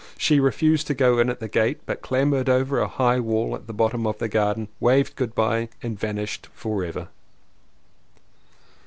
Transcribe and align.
She 0.17 0.39
refused 0.39 0.87
to 0.87 0.95
go 0.95 1.19
in 1.19 1.29
at 1.29 1.39
the 1.39 1.47
gate 1.47 1.81
but 1.85 2.01
clambered 2.01 2.49
over 2.49 2.79
a 2.79 2.87
high 2.87 3.19
wall 3.19 3.53
at 3.53 3.67
the 3.67 3.71
bottom 3.73 4.07
of 4.07 4.17
the 4.17 4.27
garden, 4.27 4.67
waved 4.79 5.15
good 5.15 5.35
bye 5.35 5.69
and 5.83 5.99
vanished 5.99 6.47
forever. 6.55 7.09